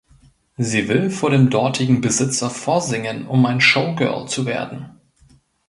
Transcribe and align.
Sie 0.57 0.87
will 0.89 1.11
vor 1.11 1.29
dem 1.29 1.51
dortigen 1.51 2.01
Besitzer 2.01 2.49
vorsingen 2.49 3.27
um 3.27 3.45
ein 3.45 3.61
Showgirl 3.61 4.27
zu 4.27 4.47
werden. 4.47 4.99